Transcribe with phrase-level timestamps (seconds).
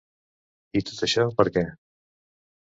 [0.79, 1.65] I tot això, per què?